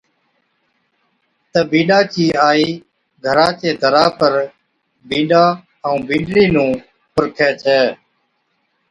[1.51, 2.69] تہ بِينڏا چِي آئِي
[3.25, 4.33] گھرا چي درا پر
[5.07, 5.43] بِينڏا
[5.85, 6.71] ائُون بِينڏڙِي نُون
[7.13, 7.81] پُرکي ڇَي،